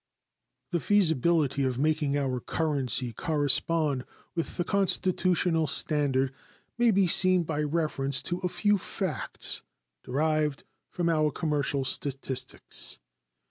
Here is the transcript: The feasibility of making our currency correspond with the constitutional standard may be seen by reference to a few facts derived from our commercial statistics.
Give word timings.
The 0.71 0.79
feasibility 0.79 1.63
of 1.63 1.77
making 1.77 2.17
our 2.17 2.39
currency 2.39 3.13
correspond 3.13 4.03
with 4.33 4.57
the 4.57 4.63
constitutional 4.63 5.67
standard 5.67 6.33
may 6.79 6.89
be 6.89 7.05
seen 7.05 7.43
by 7.43 7.61
reference 7.61 8.23
to 8.23 8.39
a 8.39 8.47
few 8.49 8.79
facts 8.79 9.61
derived 10.03 10.63
from 10.89 11.07
our 11.07 11.29
commercial 11.29 11.85
statistics. 11.85 12.97